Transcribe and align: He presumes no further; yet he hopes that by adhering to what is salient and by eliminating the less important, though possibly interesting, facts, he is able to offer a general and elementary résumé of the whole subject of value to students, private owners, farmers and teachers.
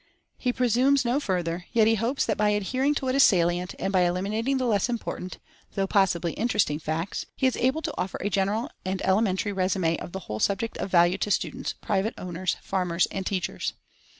He 0.39 0.51
presumes 0.51 1.05
no 1.05 1.19
further; 1.19 1.67
yet 1.73 1.85
he 1.85 1.93
hopes 1.93 2.25
that 2.25 2.35
by 2.35 2.49
adhering 2.49 2.95
to 2.95 3.05
what 3.05 3.13
is 3.13 3.21
salient 3.21 3.75
and 3.77 3.93
by 3.93 4.01
eliminating 4.01 4.57
the 4.57 4.65
less 4.65 4.89
important, 4.89 5.37
though 5.75 5.85
possibly 5.85 6.33
interesting, 6.33 6.79
facts, 6.79 7.27
he 7.35 7.45
is 7.45 7.55
able 7.57 7.83
to 7.83 7.93
offer 7.99 8.17
a 8.19 8.31
general 8.31 8.71
and 8.83 9.03
elementary 9.03 9.53
résumé 9.53 9.99
of 9.99 10.11
the 10.11 10.21
whole 10.21 10.39
subject 10.39 10.75
of 10.79 10.89
value 10.89 11.19
to 11.19 11.29
students, 11.29 11.73
private 11.81 12.15
owners, 12.17 12.57
farmers 12.63 13.05
and 13.11 13.27
teachers. 13.27 13.73